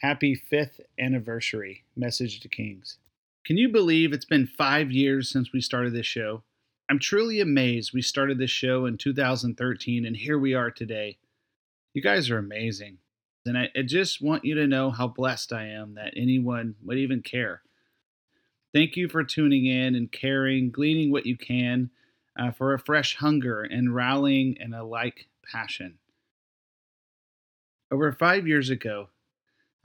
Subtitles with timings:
[0.00, 1.82] Happy fifth anniversary.
[1.96, 2.98] Message to Kings.
[3.44, 6.44] Can you believe it's been five years since we started this show?
[6.88, 11.18] I'm truly amazed we started this show in 2013 and here we are today.
[11.94, 12.98] You guys are amazing.
[13.44, 16.98] And I, I just want you to know how blessed I am that anyone would
[16.98, 17.62] even care.
[18.72, 21.90] Thank you for tuning in and caring, gleaning what you can
[22.38, 25.98] uh, for a fresh hunger and rallying and a like passion
[27.90, 29.08] over five years ago,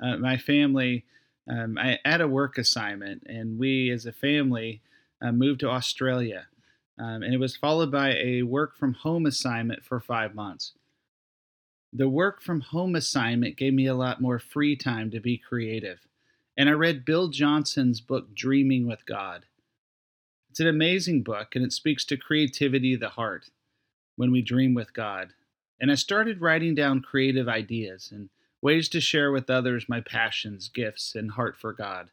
[0.03, 1.05] uh, my family,
[1.49, 4.81] um, I had a work assignment, and we as a family
[5.21, 6.47] uh, moved to Australia.
[6.99, 10.73] Um, and it was followed by a work from home assignment for five months.
[11.91, 15.99] The work from home assignment gave me a lot more free time to be creative.
[16.57, 19.45] And I read Bill Johnson's book, Dreaming with God.
[20.51, 23.49] It's an amazing book, and it speaks to creativity of the heart
[24.15, 25.33] when we dream with God
[25.83, 28.29] and I started writing down creative ideas and
[28.63, 32.09] ways to share with others my passions, gifts, and heart for God.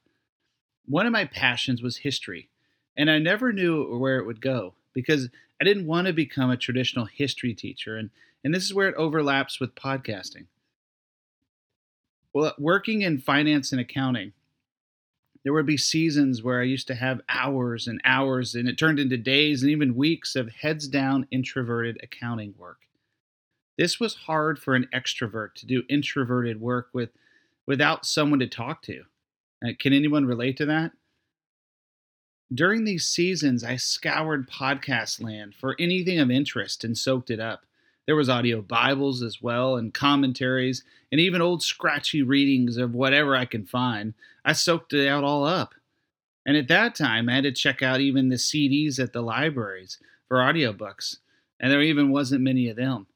[0.84, 2.48] One of my passions was history,
[2.96, 5.28] and I never knew where it would go because
[5.60, 8.10] I didn't want to become a traditional history teacher, and,
[8.42, 10.46] and this is where it overlaps with podcasting.
[12.32, 14.32] Well, working in finance and accounting,
[15.44, 18.98] there would be seasons where I used to have hours and hours, and it turned
[18.98, 22.80] into days and even weeks of heads down introverted accounting work.
[23.80, 27.08] This was hard for an extrovert to do introverted work with
[27.66, 29.04] without someone to talk to.
[29.64, 30.92] Uh, can anyone relate to that?
[32.52, 37.64] During these seasons, I scoured podcast land for anything of interest and soaked it up.
[38.04, 43.34] There was audio Bibles as well, and commentaries, and even old scratchy readings of whatever
[43.34, 44.12] I can find.
[44.44, 45.74] I soaked it out all up.
[46.44, 49.96] And at that time, I had to check out even the CDs at the libraries
[50.28, 51.20] for audiobooks,
[51.58, 53.06] and there even wasn't many of them.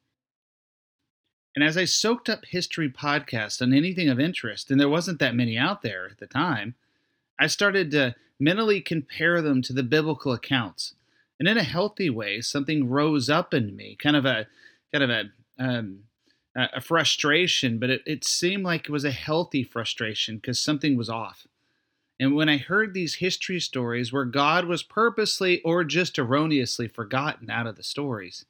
[1.54, 5.36] And as I soaked up history podcasts on anything of interest, and there wasn't that
[5.36, 6.74] many out there at the time,
[7.38, 10.94] I started to mentally compare them to the biblical accounts.
[11.38, 14.46] And in a healthy way, something rose up in me, kind of a
[14.92, 15.24] kind of a
[15.58, 16.00] um,
[16.56, 21.10] a frustration, but it, it seemed like it was a healthy frustration because something was
[21.10, 21.48] off.
[22.20, 27.50] And when I heard these history stories where God was purposely or just erroneously forgotten
[27.50, 28.44] out of the stories,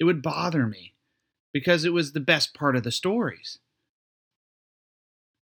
[0.00, 0.92] it would bother me
[1.56, 3.60] because it was the best part of the stories.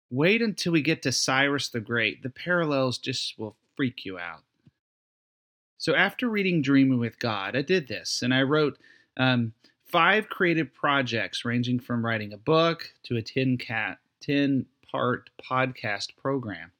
[0.09, 2.23] Wait until we get to Cyrus the Great.
[2.23, 4.45] The parallels just will freak you out.
[5.79, 8.79] So, after reading Dreaming with God, I did this and I wrote
[9.17, 9.53] um,
[9.85, 16.17] five creative projects ranging from writing a book to a 10, cat, 10 part podcast
[16.17, 16.71] program.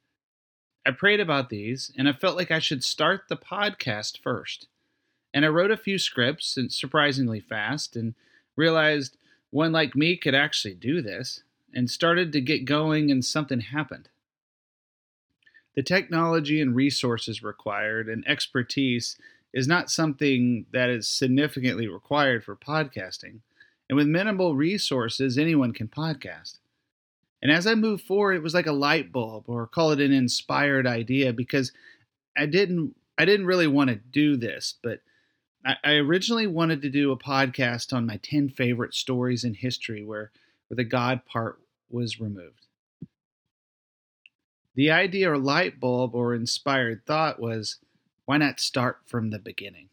[0.87, 4.69] I prayed about these and I felt like I should start the podcast first.
[5.35, 8.15] And I wrote a few scripts and surprisingly fast and
[8.57, 9.17] realized
[9.51, 11.43] one like me could actually do this
[11.75, 14.09] and started to get going, and something happened.
[15.75, 19.17] The technology and resources required and expertise
[19.53, 23.41] is not something that is significantly required for podcasting.
[23.89, 26.59] And with minimal resources, anyone can podcast.
[27.43, 30.13] And as I moved forward, it was like a light bulb, or call it an
[30.13, 31.73] inspired idea, because
[32.37, 35.01] I didn't I didn't really want to do this, but
[35.67, 40.31] I, originally wanted to do a podcast on my 10 favorite stories in history where,
[40.69, 41.59] where the God part
[41.91, 42.67] was removed.
[44.77, 47.79] The idea or light bulb or inspired thought was
[48.27, 49.89] why not start from the beginning?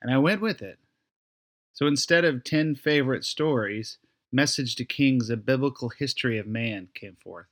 [0.00, 0.78] And I went with it.
[1.72, 3.98] So instead of 10 favorite stories,
[4.32, 7.46] Message to Kings, a biblical history of man came forth.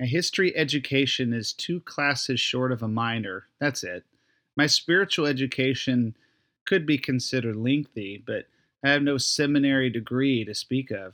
[0.00, 3.48] A history education is two classes short of a minor.
[3.58, 4.04] That's it.
[4.56, 6.16] My spiritual education
[6.64, 8.46] could be considered lengthy, but
[8.82, 11.12] I have no seminary degree to speak of.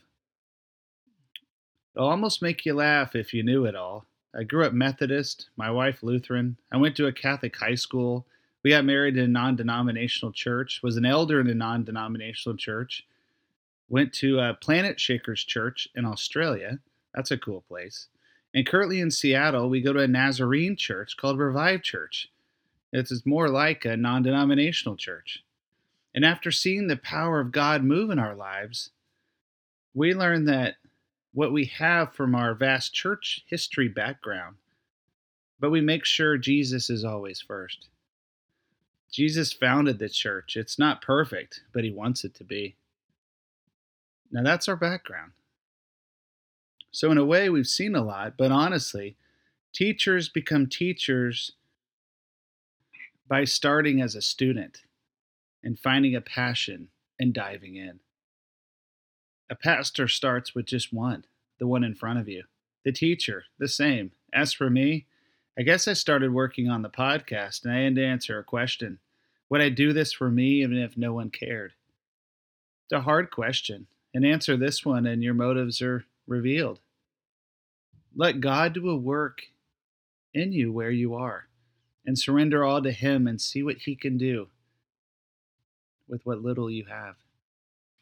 [1.97, 4.07] It'll almost make you laugh if you knew it all.
[4.33, 6.57] I grew up Methodist, my wife Lutheran.
[6.71, 8.25] I went to a Catholic high school.
[8.63, 12.57] We got married in a non denominational church, was an elder in a non denominational
[12.57, 13.05] church.
[13.89, 16.79] Went to a Planet Shakers Church in Australia.
[17.15, 18.07] That's a cool place.
[18.57, 22.33] And currently in Seattle, we go to a Nazarene church called Revive Church.
[22.91, 25.45] It's more like a non denominational church.
[26.15, 28.93] And after seeing the power of God move in our lives,
[29.93, 30.77] we learn that
[31.35, 34.57] what we have from our vast church history background,
[35.61, 37.89] but we make sure Jesus is always first.
[39.13, 40.57] Jesus founded the church.
[40.57, 42.75] It's not perfect, but he wants it to be.
[44.33, 45.33] Now, that's our background.
[46.97, 49.19] So, in a way, we've seen a lot, but honestly,
[49.75, 51.53] teachers become teachers
[53.29, 54.81] by starting as a student
[55.63, 56.89] and finding a passion
[57.21, 58.01] and diving in.
[59.51, 61.27] A pastor starts with just one,
[61.59, 62.45] the one in front of you.
[62.83, 64.13] The teacher, the same.
[64.33, 65.05] As for me,
[65.59, 69.01] I guess I started working on the podcast and I had to answer a question
[69.51, 71.75] Would I do this for me even if no one cared?
[72.87, 76.81] It's a hard question, and answer this one, and your motives are revealed.
[78.19, 79.43] Let God do a work
[80.33, 81.49] in you where you are,
[82.07, 84.49] and surrender all to Him and see what He can do
[86.09, 87.17] with what little you have.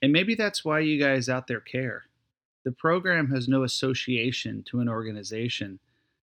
[0.00, 2.04] And maybe that's why you guys out there care.
[2.64, 5.80] The program has no association to an organization,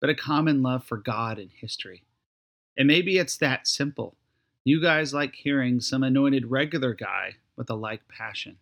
[0.00, 2.05] but a common love for God and history.
[2.79, 4.14] And maybe it's that simple.
[4.64, 8.58] You guys like hearing some anointed regular guy with a like passion.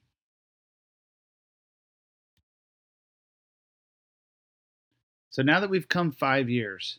[5.40, 6.98] So now that we've come five years,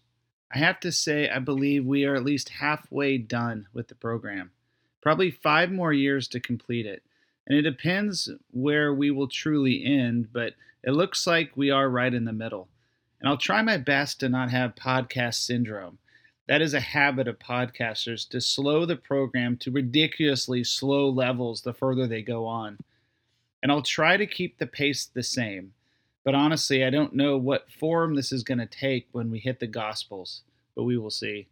[0.52, 4.50] I have to say I believe we are at least halfway done with the program.
[5.00, 7.04] Probably five more years to complete it.
[7.46, 12.12] And it depends where we will truly end, but it looks like we are right
[12.12, 12.68] in the middle.
[13.20, 16.00] And I'll try my best to not have podcast syndrome.
[16.48, 21.74] That is a habit of podcasters to slow the program to ridiculously slow levels the
[21.74, 22.80] further they go on.
[23.62, 25.74] And I'll try to keep the pace the same.
[26.24, 29.60] But honestly, I don't know what form this is going to take when we hit
[29.60, 30.42] the Gospels,
[30.76, 31.48] but we will see.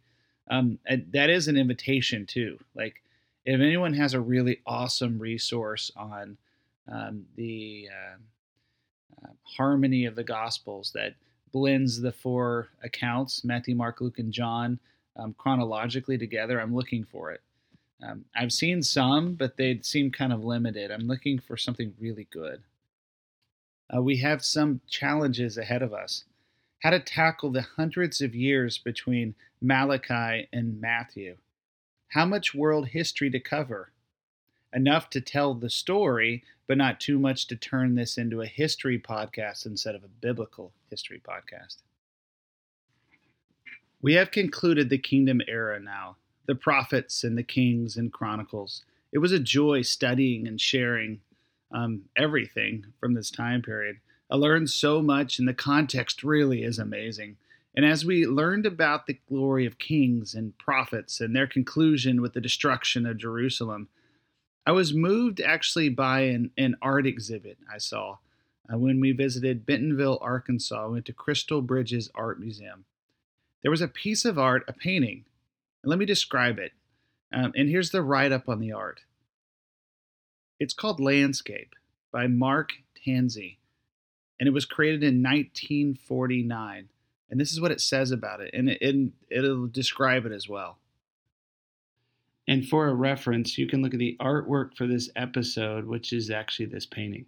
[0.48, 0.78] Um,
[1.12, 2.58] that is an invitation too.
[2.74, 3.02] Like,
[3.44, 6.36] if anyone has a really awesome resource on
[6.88, 11.14] um, the uh, uh, harmony of the Gospels that
[11.52, 14.78] blends the four accounts Matthew, Mark, Luke, and John
[15.16, 17.40] um, chronologically together, I'm looking for it.
[18.02, 20.90] Um, I've seen some, but they seem kind of limited.
[20.90, 22.62] I'm looking for something really good
[23.94, 26.24] uh, we have some challenges ahead of us.
[26.82, 31.36] How to tackle the hundreds of years between Malachi and Matthew.
[32.08, 33.92] How much world history to cover?
[34.72, 38.98] Enough to tell the story, but not too much to turn this into a history
[38.98, 41.78] podcast instead of a biblical history podcast.
[44.00, 46.16] We have concluded the kingdom era now,
[46.46, 48.84] the prophets and the kings and chronicles.
[49.12, 51.20] It was a joy studying and sharing
[51.72, 53.96] um, everything from this time period.
[54.30, 57.36] I learned so much, and the context really is amazing.
[57.74, 62.32] And as we learned about the glory of kings and prophets and their conclusion with
[62.32, 63.88] the destruction of Jerusalem,
[64.66, 68.18] I was moved actually by an, an art exhibit I saw
[68.72, 70.86] uh, when we visited Bentonville, Arkansas.
[70.86, 72.84] We went to Crystal Bridges Art Museum.
[73.62, 75.24] There was a piece of art, a painting.
[75.82, 76.72] And let me describe it.
[77.32, 79.00] Um, and here's the write up on the art
[80.60, 81.74] it's called Landscape
[82.12, 82.70] by Mark
[83.04, 83.56] Tansey,
[84.38, 86.90] and it was created in 1949.
[87.30, 90.48] And this is what it says about it, and, it, and it'll describe it as
[90.48, 90.78] well.
[92.46, 96.30] And for a reference, you can look at the artwork for this episode, which is
[96.30, 97.26] actually this painting.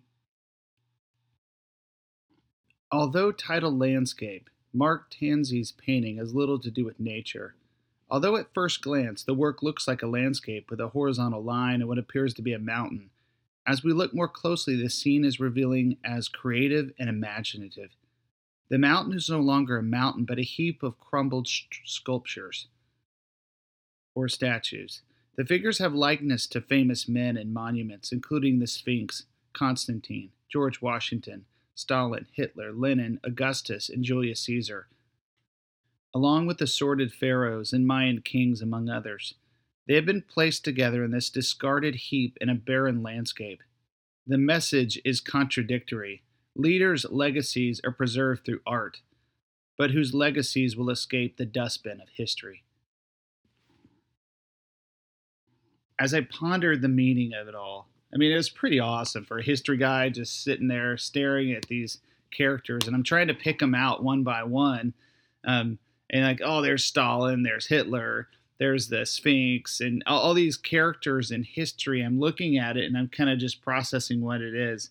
[2.91, 7.55] Although titled Landscape, Mark Tansey's painting has little to do with nature.
[8.11, 11.89] Although at first glance the work looks like a landscape with a horizontal line and
[11.89, 13.11] what appears to be a mountain,
[13.67, 17.91] as we look more closely, the scene is revealing as creative and imaginative.
[18.69, 21.49] The mountain is no longer a mountain, but a heap of crumbled
[21.85, 22.69] sculptures
[24.15, 25.03] or statues.
[25.37, 31.45] The figures have likeness to famous men and monuments, including the Sphinx, Constantine, George Washington,
[31.75, 34.89] Stalin, Hitler, Lenin, Augustus, and Julius Caesar,
[36.15, 39.35] along with the sordid pharaohs and Mayan kings, among others.
[39.87, 43.63] They have been placed together in this discarded heap in a barren landscape.
[44.27, 46.23] The message is contradictory.
[46.55, 49.01] Leaders' legacies are preserved through art,
[49.77, 52.63] but whose legacies will escape the dustbin of history.
[55.99, 59.39] As I pondered the meaning of it all, I mean, it was pretty awesome for
[59.39, 61.99] a history guy just sitting there staring at these
[62.31, 64.95] characters, and I'm trying to pick them out one by one.
[65.45, 65.79] Um,
[66.11, 68.29] and like, oh, there's Stalin, there's Hitler,
[68.63, 72.01] there's the Sphinx and all, all these characters in history.
[72.01, 74.91] I'm looking at it and I'm kind of just processing what it is.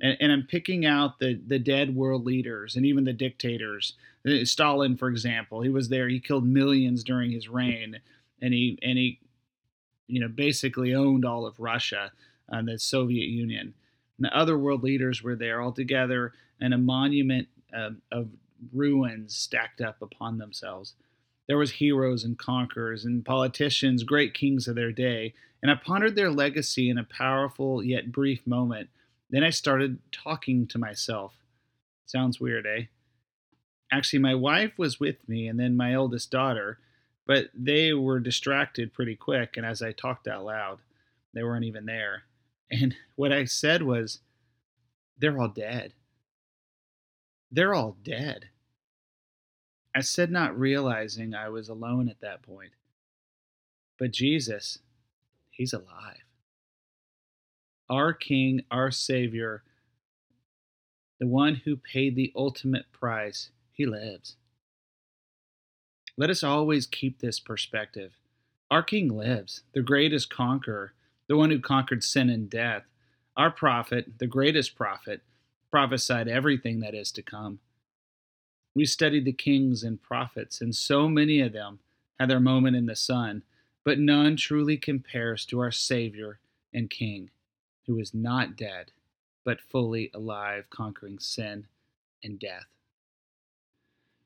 [0.00, 3.96] And, and, I'm picking out the, the dead world leaders and even the dictators.
[4.26, 6.08] Uh, Stalin, for example, he was there.
[6.08, 8.00] He killed millions during his reign,
[8.40, 9.20] and he and he,
[10.08, 12.12] you know, basically owned all of Russia
[12.48, 13.74] and the Soviet Union.
[14.16, 18.30] And the other world leaders were there all together, and a monument uh, of
[18.72, 20.94] ruins stacked up upon themselves.
[21.48, 26.16] There was heroes and conquerors and politicians, great kings of their day, and I pondered
[26.16, 28.90] their legacy in a powerful yet brief moment.
[29.30, 31.34] Then I started talking to myself.
[32.06, 32.84] Sounds weird, eh?
[33.90, 36.78] Actually, my wife was with me, and then my eldest daughter,
[37.26, 40.78] but they were distracted pretty quick, and as I talked out loud,
[41.34, 42.24] they weren't even there.
[42.70, 44.20] And what I said was,
[45.18, 45.92] They're all dead.
[47.50, 48.48] They're all dead.
[49.94, 52.72] I said, not realizing I was alone at that point.
[53.98, 54.78] But Jesus,
[55.50, 56.24] He's alive.
[57.90, 59.62] Our King, our Savior,
[61.20, 64.36] the one who paid the ultimate price, He lives.
[66.16, 68.12] Let us always keep this perspective.
[68.70, 70.94] Our King lives, the greatest conqueror,
[71.28, 72.84] the one who conquered sin and death.
[73.36, 75.22] Our prophet, the greatest prophet,
[75.70, 77.60] prophesied everything that is to come.
[78.74, 81.80] We studied the kings and prophets, and so many of them
[82.18, 83.42] had their moment in the sun,
[83.84, 86.38] but none truly compares to our Savior
[86.72, 87.30] and King,
[87.86, 88.92] who is not dead,
[89.44, 91.66] but fully alive, conquering sin
[92.22, 92.66] and death.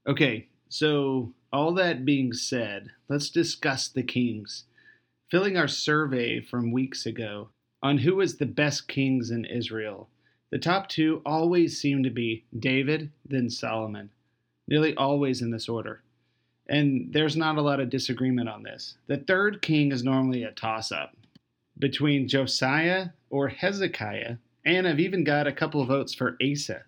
[0.06, 4.64] Okay, so all that being said, let's discuss the kings.
[5.28, 7.48] Filling our survey from weeks ago
[7.82, 10.08] on who was the best kings in Israel,
[10.50, 14.10] the top two always seem to be David, then Solomon
[14.68, 16.02] nearly always in this order.
[16.68, 18.96] And there's not a lot of disagreement on this.
[19.06, 21.16] The third king is normally a toss up
[21.78, 26.82] between Josiah or Hezekiah, and I've even got a couple of votes for Asa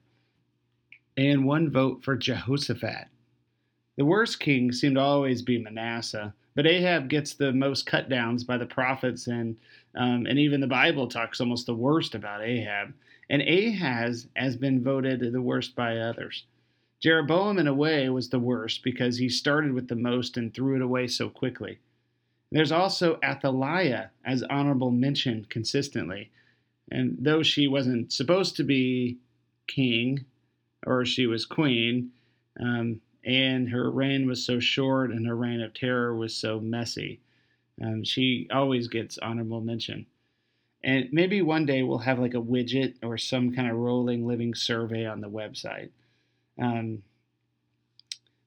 [1.16, 3.08] and one vote for Jehoshaphat.
[3.96, 8.44] The worst king seemed to always be Manasseh, but Ahab gets the most cut downs
[8.44, 9.56] by the prophets, and
[9.96, 12.94] um, and even the Bible talks almost the worst about Ahab.
[13.30, 16.44] And Ahaz has been voted the worst by others.
[17.00, 20.74] Jeroboam, in a way, was the worst because he started with the most and threw
[20.74, 21.78] it away so quickly.
[22.50, 26.30] There's also Athaliah as honorable mention consistently.
[26.90, 29.18] And though she wasn't supposed to be
[29.66, 30.24] king,
[30.86, 32.10] or she was queen,
[32.58, 37.20] um, and her reign was so short and her reign of terror was so messy,
[37.82, 40.06] um, she always gets honorable mention.
[40.82, 44.54] And maybe one day we'll have like a widget or some kind of rolling living
[44.54, 45.90] survey on the website.
[46.60, 47.02] Um,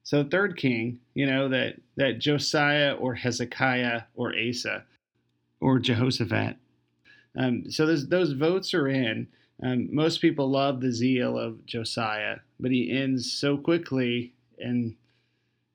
[0.03, 4.83] so third king, you know that that Josiah or Hezekiah or Asa
[5.61, 6.57] or Jehoshaphat.
[7.37, 9.27] Um, so those those votes are in.
[9.63, 14.95] Um, most people love the zeal of Josiah, but he ends so quickly and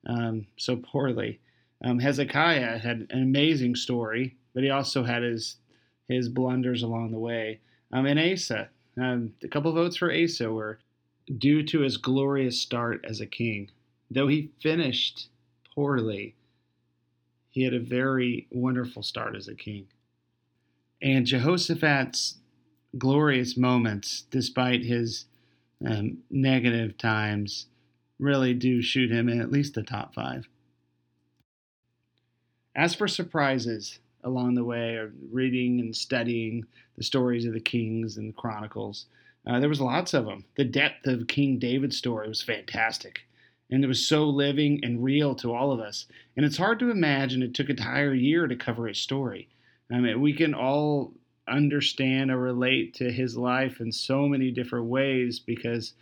[0.06, 1.40] um, so poorly.
[1.84, 5.56] Um, Hezekiah had an amazing story, but he also had his
[6.08, 7.60] his blunders along the way.
[7.92, 8.68] Um, and Asa,
[9.00, 10.78] um, a couple votes for Asa were
[11.38, 13.70] due to his glorious start as a king.
[14.10, 15.28] Though he finished
[15.74, 16.34] poorly,
[17.50, 19.86] he had a very wonderful start as a king.
[21.02, 22.36] And Jehoshaphat's
[22.96, 25.26] glorious moments, despite his
[25.84, 27.66] um, negative times,
[28.18, 30.48] really do shoot him in at least the top five.
[32.74, 36.66] As for surprises along the way of reading and studying
[36.96, 39.06] the stories of the kings and the chronicles,
[39.46, 40.44] uh, there was lots of them.
[40.56, 43.20] The depth of King David's story was fantastic,
[43.70, 46.06] and it was so living and real to all of us.
[46.36, 49.48] And it's hard to imagine it took an entire year to cover his story.
[49.90, 51.14] I mean, we can all
[51.46, 55.94] understand or relate to his life in so many different ways because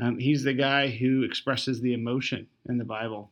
[0.00, 3.30] um, he's the guy who expresses the emotion in the Bible.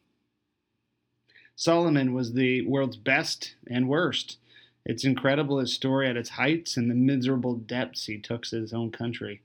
[1.57, 4.39] Solomon was the world's best and worst.
[4.85, 8.73] It's incredible his story at its heights and the miserable depths he took to his
[8.73, 9.43] own country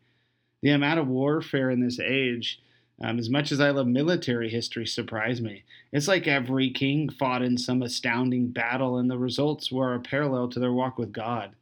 [0.62, 2.62] the amount of warfare in this age,
[3.04, 5.64] um, as much as I love military history, surprised me.
[5.92, 10.50] It's like every king fought in some astounding battle, and the results were a parallel
[10.50, 11.56] to their walk with God.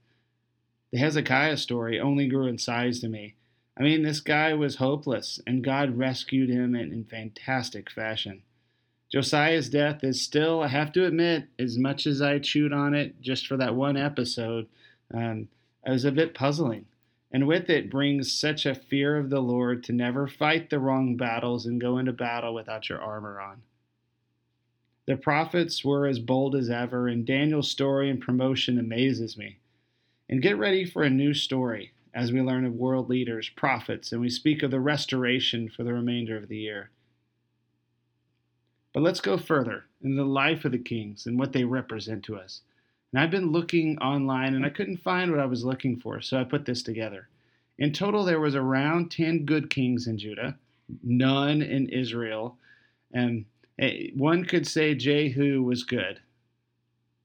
[0.92, 3.36] The Hezekiah story only grew in size to me.
[3.78, 8.42] I mean, this guy was hopeless, and God rescued him in, in fantastic fashion.
[9.10, 13.22] Josiah's death is still, I have to admit, as much as I chewed on it
[13.22, 14.68] just for that one episode,
[15.14, 15.48] um,
[15.86, 16.86] it was a bit puzzling
[17.32, 21.16] and with it brings such a fear of the Lord to never fight the wrong
[21.16, 23.62] battles and go into battle without your armor on.
[25.06, 29.58] The prophets were as bold as ever, and Daniel's story and promotion amazes me.
[30.28, 34.22] And get ready for a new story as we learn of world leaders, prophets, and
[34.22, 36.92] we speak of the restoration for the remainder of the year.
[38.94, 42.36] But let's go further in the life of the kings and what they represent to
[42.36, 42.62] us.
[43.12, 46.40] And I've been looking online and I couldn't find what I was looking for, so
[46.40, 47.28] I put this together.
[47.78, 50.58] In total, there was around 10 good kings in Judah,
[51.02, 52.58] none in Israel.
[53.14, 53.46] And
[54.16, 56.20] one could say Jehu was good,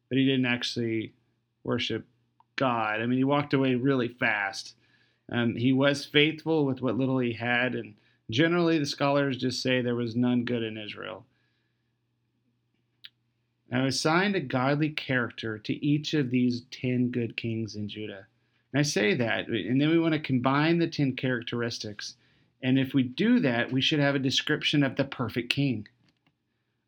[0.08, 1.12] but he didn't actually
[1.64, 2.06] worship
[2.56, 3.00] God.
[3.00, 4.74] I mean, he walked away really fast.
[5.30, 7.94] Um, he was faithful with what little he had, and
[8.30, 11.24] generally the scholars just say there was none good in Israel.
[13.74, 18.28] Now, assigned a godly character to each of these 10 good kings in Judah.
[18.72, 22.14] And I say that, and then we want to combine the 10 characteristics.
[22.62, 25.88] And if we do that, we should have a description of the perfect king,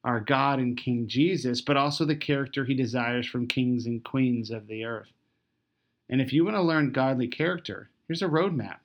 [0.04, 4.52] our God and King Jesus, but also the character he desires from kings and queens
[4.52, 5.10] of the earth.
[6.08, 8.78] And if you want to learn godly character, here's a roadmap.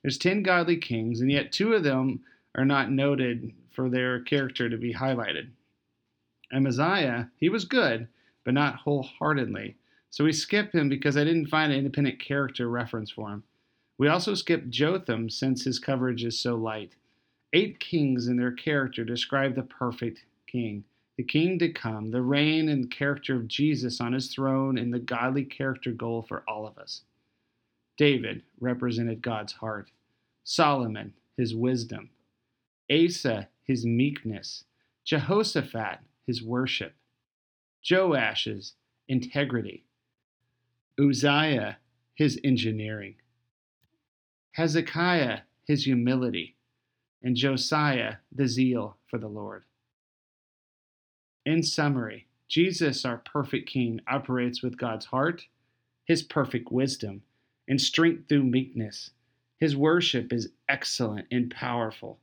[0.00, 4.70] There's 10 godly kings, and yet two of them are not noted for their character
[4.70, 5.50] to be highlighted.
[6.52, 8.08] Amaziah, he was good,
[8.44, 9.76] but not wholeheartedly.
[10.10, 13.44] So we skip him because I didn't find an independent character reference for him.
[13.98, 16.96] We also skip Jotham since his coverage is so light.
[17.52, 20.84] Eight kings and their character describe the perfect king
[21.16, 24.98] the king to come, the reign and character of Jesus on his throne, and the
[24.98, 27.02] godly character goal for all of us.
[27.96, 29.90] David represented God's heart,
[30.42, 32.10] Solomon, his wisdom,
[32.90, 34.64] Asa, his meekness,
[35.04, 36.94] Jehoshaphat, his worship,
[37.82, 38.74] Joash's
[39.08, 39.84] integrity,
[40.98, 41.78] Uzziah,
[42.14, 43.16] his engineering,
[44.52, 46.56] Hezekiah, his humility,
[47.22, 49.64] and Josiah, the zeal for the Lord.
[51.46, 55.46] In summary, Jesus, our perfect King, operates with God's heart,
[56.04, 57.22] his perfect wisdom,
[57.66, 59.10] and strength through meekness.
[59.58, 62.20] His worship is excellent and powerful.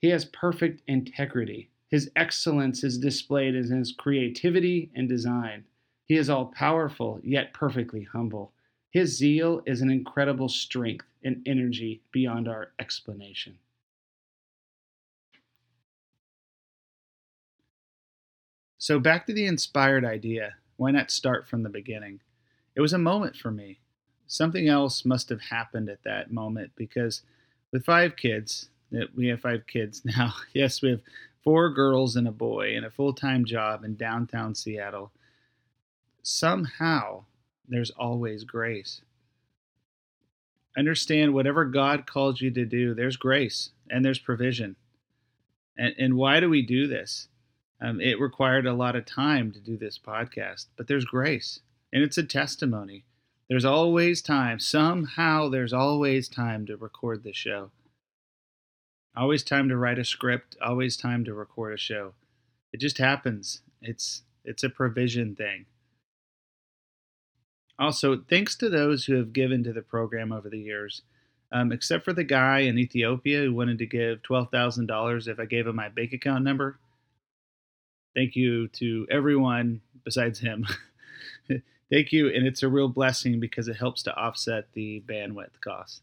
[0.00, 1.71] He has perfect integrity.
[1.92, 5.66] His excellence is displayed in his creativity and design.
[6.06, 8.54] He is all powerful, yet perfectly humble.
[8.90, 13.58] His zeal is an incredible strength and energy beyond our explanation.
[18.78, 20.54] So, back to the inspired idea.
[20.78, 22.20] Why not start from the beginning?
[22.74, 23.80] It was a moment for me.
[24.26, 27.20] Something else must have happened at that moment because
[27.70, 28.70] with five kids,
[29.14, 30.32] we have five kids now.
[30.54, 31.02] Yes, we have
[31.42, 35.12] four girls and a boy and a full time job in downtown Seattle.
[36.22, 37.24] Somehow,
[37.68, 39.02] there's always grace.
[40.76, 44.76] Understand whatever God calls you to do, there's grace and there's provision.
[45.76, 47.28] And, and why do we do this?
[47.80, 51.60] Um, it required a lot of time to do this podcast, but there's grace
[51.92, 53.04] and it's a testimony.
[53.48, 54.58] There's always time.
[54.60, 57.70] Somehow, there's always time to record the show.
[59.16, 60.56] Always time to write a script.
[60.62, 62.14] Always time to record a show.
[62.72, 63.60] It just happens.
[63.80, 65.66] It's it's a provision thing.
[67.78, 71.02] Also, thanks to those who have given to the program over the years.
[71.50, 75.66] Um, except for the guy in Ethiopia who wanted to give $12,000 if I gave
[75.66, 76.78] him my bank account number
[78.14, 80.66] thank you to everyone besides him.
[81.90, 86.00] thank you, and it's a real blessing because it helps to offset the bandwidth costs.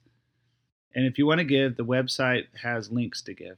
[0.96, 3.58] And if you want to give, the website has links to give.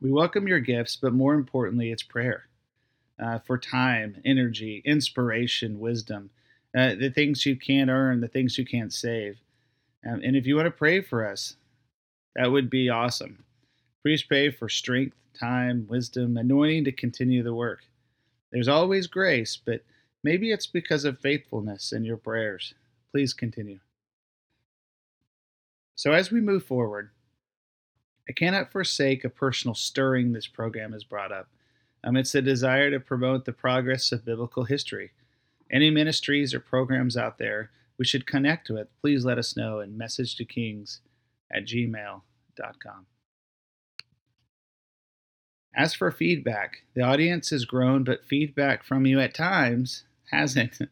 [0.00, 2.46] We welcome your gifts, but more importantly, it's prayer
[3.22, 6.30] uh, for time, energy, inspiration, wisdom,
[6.76, 9.38] uh, the things you can't earn, the things you can't save.
[10.08, 11.56] Um, and if you want to pray for us,
[12.34, 13.44] that would be awesome.
[14.02, 17.80] Please pray for strength, time, wisdom, anointing to continue the work.
[18.52, 19.82] There's always grace, but
[20.24, 22.74] maybe it's because of faithfulness in your prayers.
[23.12, 23.80] Please continue.
[26.00, 27.10] So, as we move forward,
[28.26, 31.50] I cannot forsake a personal stirring this program has brought up.
[32.02, 35.10] Um, it's a desire to promote the progress of biblical history.
[35.70, 39.98] Any ministries or programs out there we should connect with, please let us know in
[39.98, 41.02] message to kings
[41.52, 43.06] at gmail.com.
[45.74, 50.78] As for feedback, the audience has grown, but feedback from you at times hasn't.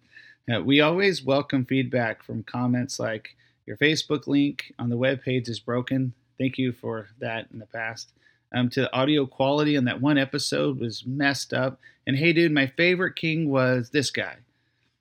[0.64, 3.36] We always welcome feedback from comments like,
[3.68, 6.14] Your Facebook link on the web page is broken.
[6.38, 8.14] Thank you for that in the past.
[8.54, 11.78] Um, to the audio quality on that one episode was messed up.
[12.06, 14.36] And hey, dude, my favorite king was this guy.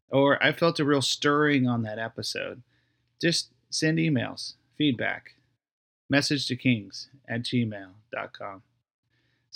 [0.10, 2.62] Or I felt a real stirring on that episode.
[3.22, 5.36] Just send emails, feedback,
[6.10, 8.64] message to kings at gmail.com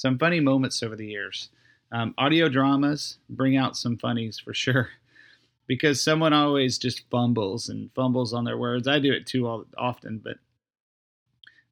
[0.02, 1.50] some funny moments over the years.
[1.92, 4.90] Um, audio dramas bring out some funnies for sure
[5.68, 8.88] because someone always just fumbles and fumbles on their words.
[8.88, 10.38] I do it too all, often, but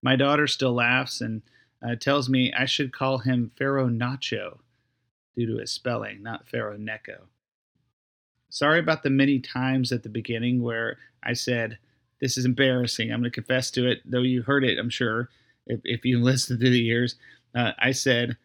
[0.02, 1.42] my daughter still laughs and
[1.86, 4.60] uh, tells me I should call him Pharaoh Nacho
[5.36, 7.28] due to his spelling, not Pharaoh Neko.
[8.50, 11.78] sorry about the many times at the beginning where I said,
[12.22, 13.12] This is embarrassing.
[13.12, 15.30] I'm going to confess to it, though you heard it, I'm sure,
[15.68, 17.16] if, if you listened through the years.
[17.56, 18.38] Uh, I said,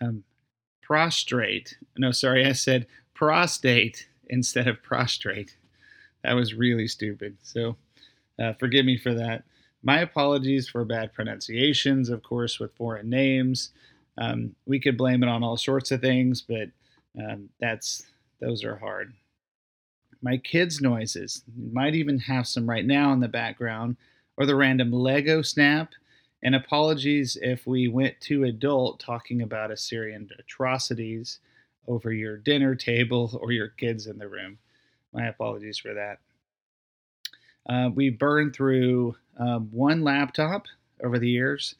[0.00, 0.24] um,
[0.82, 1.76] prostrate.
[1.96, 5.56] No, sorry, I said prostate instead of prostrate.
[6.22, 7.36] That was really stupid.
[7.42, 7.76] So
[8.42, 9.44] uh, forgive me for that.
[9.82, 13.70] My apologies for bad pronunciations, of course, with foreign names.
[14.16, 16.68] Um, we could blame it on all sorts of things, but
[17.18, 18.06] um, that's
[18.40, 19.12] those are hard.
[20.22, 23.96] My kids' noises might even have some right now in the background,
[24.36, 25.92] or the random Lego snap.
[26.42, 31.38] And apologies if we went too adult talking about Assyrian atrocities
[31.86, 34.58] over your dinner table or your kids in the room.
[35.12, 36.18] My apologies for that.
[37.68, 40.66] Uh, we burned through um, one laptop
[41.02, 41.74] over the years.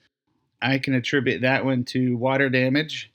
[0.62, 3.12] I can attribute that one to water damage.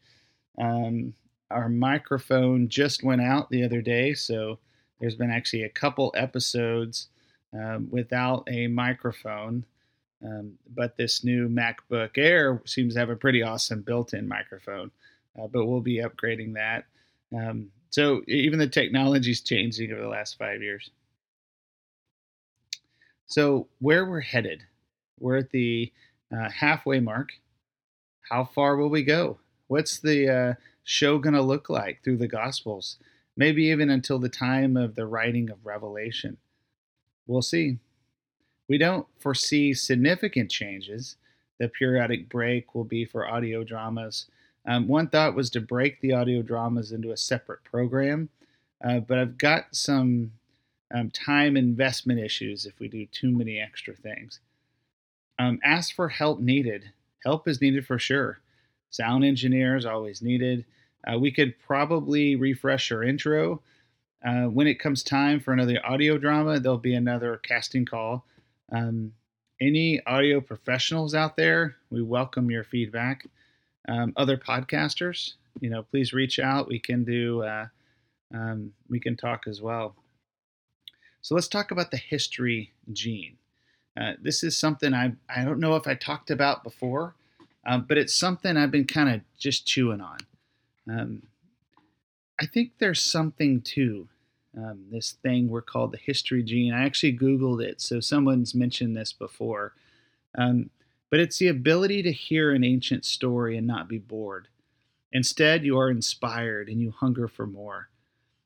[0.57, 1.13] Um,
[1.49, 4.59] our microphone just went out the other day, so
[4.99, 7.07] there's been actually a couple episodes
[7.53, 9.65] um, without a microphone.
[10.23, 14.91] Um, but this new MacBook Air seems to have a pretty awesome built in microphone.
[15.37, 16.85] Uh, but we'll be upgrading that.
[17.35, 20.89] Um, so even the technology is changing over the last five years.
[23.25, 24.63] So, where we're headed,
[25.19, 25.91] we're at the
[26.35, 27.29] uh, halfway mark.
[28.27, 29.37] How far will we go?
[29.67, 32.97] What's the uh, show going to look like through the Gospels?
[33.37, 36.37] Maybe even until the time of the writing of Revelation.
[37.27, 37.77] We'll see.
[38.67, 41.15] We don't foresee significant changes.
[41.59, 44.25] The periodic break will be for audio dramas.
[44.69, 48.29] Um, one thought was to break the audio dramas into a separate program,
[48.87, 50.31] uh, but I've got some
[50.93, 54.39] um, time investment issues if we do too many extra things.
[55.39, 56.91] Um, ask for help needed.
[57.25, 58.41] Help is needed for sure.
[58.91, 60.65] Sound engineers always needed.
[61.07, 63.61] Uh, we could probably refresh our intro.
[64.23, 68.23] Uh, when it comes time for another audio drama, there'll be another casting call.
[68.71, 69.13] Um,
[69.59, 73.25] any audio professionals out there, we welcome your feedback.
[73.87, 76.67] Um, other podcasters, you know, please reach out.
[76.67, 77.67] We can do, uh,
[78.33, 79.95] um, we can talk as well.
[81.21, 83.37] So let's talk about the history gene.
[83.99, 87.15] Uh, this is something I I don't know if I talked about before,
[87.65, 90.17] um, but it's something I've been kind of just chewing on.
[90.89, 91.23] Um,
[92.39, 94.07] I think there's something to
[94.57, 96.73] um, this thing we're called the history gene.
[96.73, 99.73] I actually Googled it, so someone's mentioned this before.
[100.35, 100.69] Um,
[101.09, 104.47] but it's the ability to hear an ancient story and not be bored.
[105.11, 107.89] Instead, you are inspired and you hunger for more.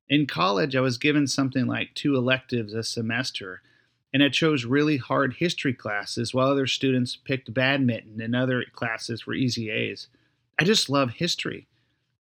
[0.09, 3.61] In college, I was given something like two electives a semester,
[4.13, 9.25] and I chose really hard history classes while other students picked badminton and other classes
[9.25, 10.07] were easy A's.
[10.59, 11.67] I just love history.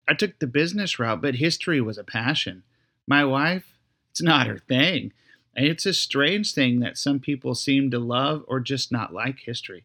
[0.07, 2.63] I took the business route, but history was a passion.
[3.07, 3.77] My wife,
[4.11, 5.13] it's not her thing.
[5.55, 9.39] And it's a strange thing that some people seem to love or just not like
[9.39, 9.83] history.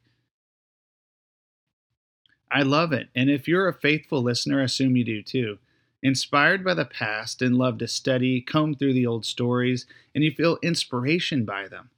[2.54, 3.08] I love it.
[3.16, 5.58] And if you're a faithful listener, I assume you do too
[6.04, 10.30] inspired by the past and love to study, comb through the old stories, and you
[10.30, 11.88] feel inspiration by them.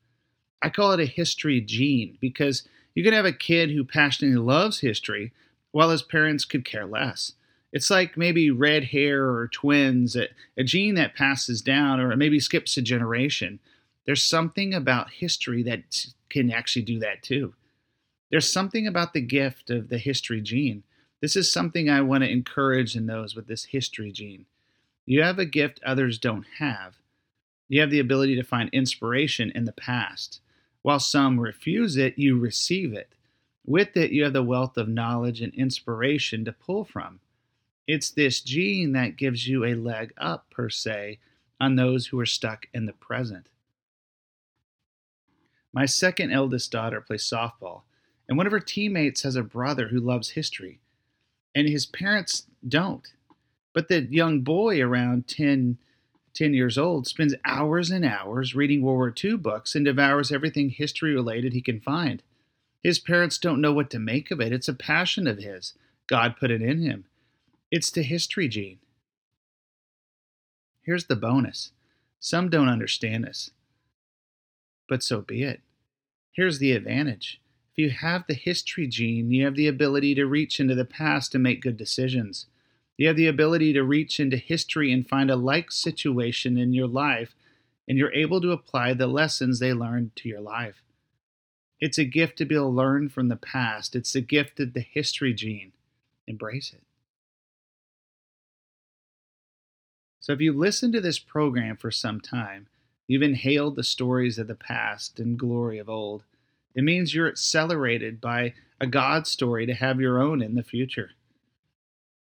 [0.62, 4.78] I call it a history gene because you could have a kid who passionately loves
[4.78, 5.32] history
[5.72, 7.32] while his parents could care less.
[7.72, 12.38] It's like maybe red hair or twins, a, a gene that passes down or maybe
[12.38, 13.58] skips a generation.
[14.06, 17.54] There's something about history that can actually do that too.
[18.30, 20.82] There's something about the gift of the history gene
[21.20, 24.46] this is something I want to encourage in those with this history gene.
[25.06, 26.96] You have a gift others don't have.
[27.68, 30.40] You have the ability to find inspiration in the past.
[30.82, 33.14] While some refuse it, you receive it.
[33.64, 37.20] With it, you have the wealth of knowledge and inspiration to pull from.
[37.88, 41.18] It's this gene that gives you a leg up, per se,
[41.60, 43.48] on those who are stuck in the present.
[45.72, 47.82] My second eldest daughter plays softball,
[48.28, 50.80] and one of her teammates has a brother who loves history
[51.56, 53.08] and his parents don't.
[53.72, 55.78] But the young boy around 10,
[56.34, 60.68] 10 years old spends hours and hours reading World War II books and devours everything
[60.68, 62.22] history related he can find.
[62.82, 64.52] His parents don't know what to make of it.
[64.52, 65.72] It's a passion of his.
[66.06, 67.06] God put it in him.
[67.70, 68.78] It's the history gene.
[70.82, 71.72] Here's the bonus
[72.20, 73.50] some don't understand this,
[74.88, 75.60] but so be it.
[76.32, 77.40] Here's the advantage
[77.76, 81.34] if you have the history gene, you have the ability to reach into the past
[81.34, 82.46] and make good decisions.
[82.96, 86.86] You have the ability to reach into history and find a like situation in your
[86.86, 87.34] life,
[87.86, 90.82] and you're able to apply the lessons they learned to your life.
[91.78, 93.94] It's a gift to be able to learn from the past.
[93.94, 95.72] It's the gift of the history gene.
[96.26, 96.82] Embrace it.
[100.20, 102.68] So if you listen to this program for some time,
[103.06, 106.22] you've inhaled the stories of the past and glory of old.
[106.76, 111.12] It means you're accelerated by a God story to have your own in the future.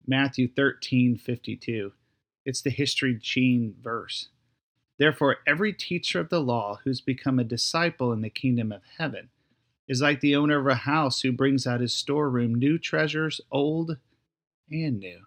[0.07, 1.93] Matthew 13 52.
[2.45, 4.29] It's the history gene verse.
[4.97, 9.31] Therefore, every teacher of the law who's become a disciple in the kingdom of heaven
[9.89, 13.97] is like the owner of a house who brings out his storeroom new treasures, old
[14.71, 15.23] and new.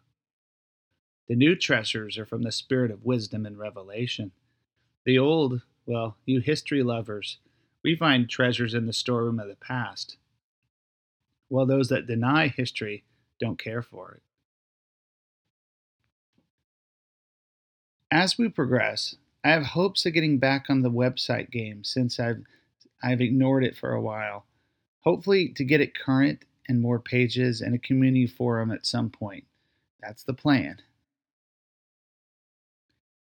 [1.28, 4.32] The new treasures are from the spirit of wisdom and revelation.
[5.06, 7.40] The old, well, you history lovers,
[7.88, 10.18] we find treasures in the storeroom of the past,
[11.48, 13.06] while those that deny history
[13.40, 14.22] don't care for it.
[18.12, 22.44] As we progress, I have hopes of getting back on the website game since I've
[23.02, 24.44] I've ignored it for a while.
[25.06, 29.46] Hopefully to get it current and more pages and a community forum at some point.
[30.02, 30.82] That's the plan.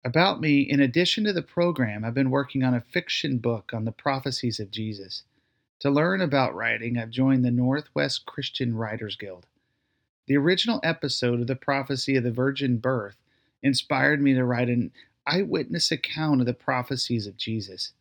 [0.04, 3.84] About me, in addition to the program, I've been working on a fiction book on
[3.84, 5.24] the prophecies of Jesus.
[5.80, 9.46] To learn about writing, I've joined the Northwest Christian Writers Guild.
[10.28, 13.16] The original episode of the prophecy of the virgin birth
[13.62, 14.92] inspired me to write an
[15.26, 17.92] eyewitness account of the prophecies of Jesus.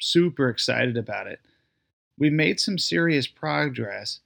[0.00, 1.40] Super excited about it.
[2.18, 4.20] We've made some serious progress,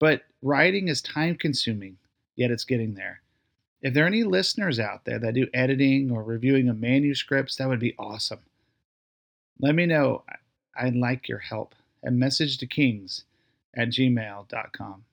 [0.00, 1.98] but writing is time consuming,
[2.34, 3.22] yet it's getting there.
[3.80, 7.68] If there are any listeners out there that do editing or reviewing of manuscripts, that
[7.68, 8.40] would be awesome.
[9.60, 10.24] Let me know.
[10.76, 11.74] I'd like your help
[12.18, 13.24] Message to Kings
[13.74, 15.04] at at gmail.com.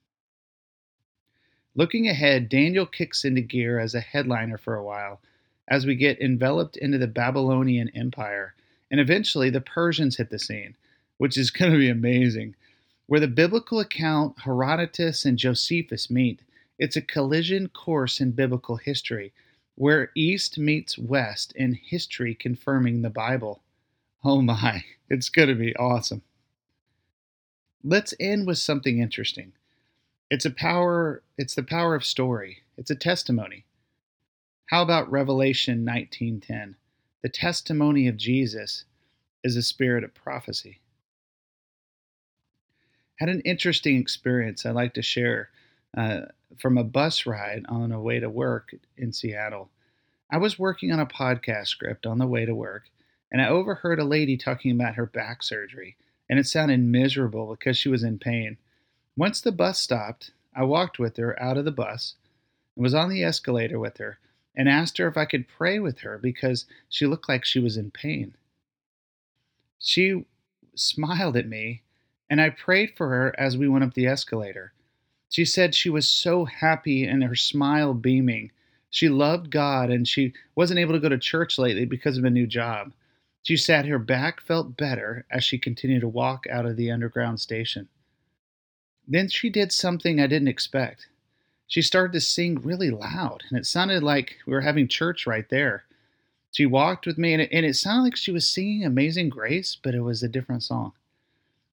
[1.75, 5.19] Looking ahead, Daniel kicks into gear as a headliner for a while
[5.67, 8.53] as we get enveloped into the Babylonian Empire,
[8.91, 10.75] and eventually the Persians hit the scene,
[11.17, 12.55] which is going to be amazing.
[13.07, 16.39] Where the biblical account Herodotus and Josephus meet,
[16.77, 19.33] it's a collision course in biblical history,
[19.75, 23.61] where East meets West in history confirming the Bible.
[24.23, 26.21] Oh my, it's going to be awesome.
[27.83, 29.53] Let's end with something interesting.
[30.29, 32.63] It's a power, it's the power of story.
[32.77, 33.65] It's a testimony.
[34.67, 36.75] How about Revelation 19:10?
[37.21, 38.85] The testimony of Jesus
[39.43, 40.79] is a spirit of prophecy.
[43.19, 45.49] Had an interesting experience I'd like to share
[45.95, 46.21] uh,
[46.57, 49.69] from a bus ride on a way to work in Seattle.
[50.31, 52.89] I was working on a podcast script on the way to work,
[53.31, 55.95] and I overheard a lady talking about her back surgery,
[56.29, 58.57] and it sounded miserable because she was in pain.
[59.15, 62.15] Once the bus stopped, I walked with her out of the bus
[62.75, 64.19] and was on the escalator with her
[64.55, 67.77] and asked her if I could pray with her because she looked like she was
[67.77, 68.35] in pain.
[69.79, 70.25] She
[70.75, 71.83] smiled at me,
[72.29, 74.73] and I prayed for her as we went up the escalator.
[75.35, 78.51] She said she was so happy and her smile beaming.
[78.89, 82.29] She loved God and she wasn't able to go to church lately because of a
[82.29, 82.93] new job.
[83.43, 87.41] She said her back felt better as she continued to walk out of the underground
[87.41, 87.89] station.
[89.05, 91.09] Then she did something I didn't expect
[91.67, 95.49] she started to sing really loud, and it sounded like we were having church right
[95.49, 95.83] there.
[96.53, 99.75] She walked with me, and it, and it sounded like she was singing Amazing Grace,
[99.83, 100.93] but it was a different song.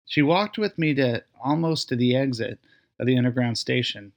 [0.06, 2.58] She walked with me to almost to the exit
[3.02, 4.12] of the underground station,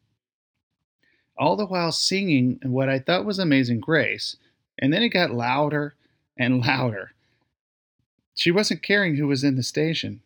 [1.38, 4.38] all the while singing what I thought was Amazing Grace,
[4.80, 5.96] and then it got louder
[6.38, 7.12] and louder.
[8.34, 10.22] She wasn't caring who was in the station.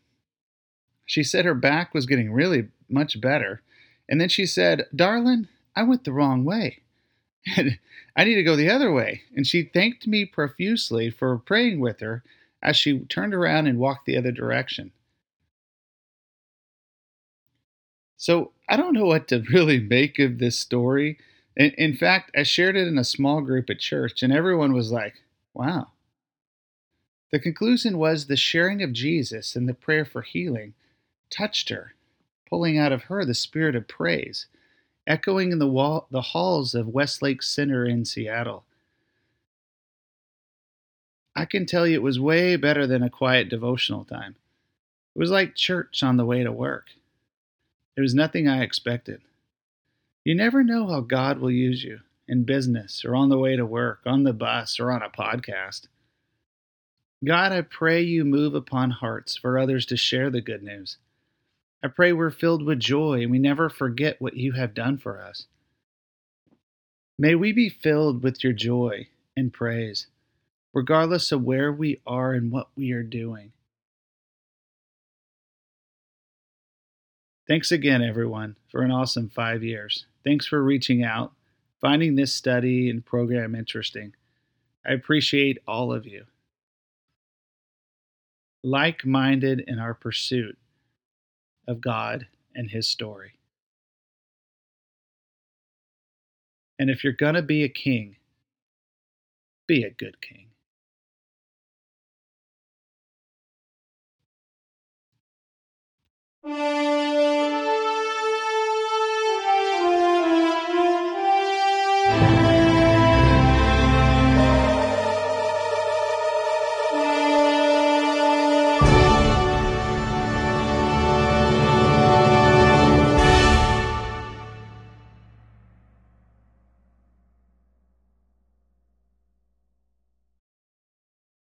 [1.05, 3.61] She said her back was getting really much better
[4.09, 6.79] and then she said, Darlin, I went the wrong way.
[7.55, 7.77] And
[8.15, 9.21] I need to go the other way.
[9.35, 12.23] And she thanked me profusely for praying with her
[12.61, 14.91] as she turned around and walked the other direction.
[18.19, 21.17] So I don't know what to really make of this story.
[21.57, 24.91] In, in fact, I shared it in a small group at church, and everyone was
[24.91, 25.15] like,
[25.55, 25.87] wow.
[27.31, 30.75] The conclusion was the sharing of Jesus and the prayer for healing
[31.31, 31.93] touched her
[32.49, 34.47] pulling out of her the spirit of praise,
[35.05, 38.65] echoing in the, wall, the halls of Westlake Center in Seattle.
[41.35, 44.35] I can tell you it was way better than a quiet devotional time.
[45.15, 46.87] It was like church on the way to work.
[47.99, 49.19] It was nothing I expected.
[50.23, 53.65] You never know how God will use you in business or on the way to
[53.65, 55.87] work, on the bus, or on a podcast.
[57.25, 60.95] God, I pray you move upon hearts for others to share the good news.
[61.83, 65.21] I pray we're filled with joy and we never forget what you have done for
[65.21, 65.47] us.
[67.17, 70.07] May we be filled with your joy and praise,
[70.73, 73.51] regardless of where we are and what we are doing.
[77.49, 80.05] Thanks again, everyone, for an awesome five years.
[80.23, 81.33] Thanks for reaching out,
[81.81, 84.13] finding this study and program interesting.
[84.85, 86.25] I appreciate all of you.
[88.63, 90.59] Like minded in our pursuit
[91.67, 93.31] of God and His story.
[96.77, 98.17] And if you're going to be a king,
[99.65, 100.48] be a good king.
[106.49, 107.58] Música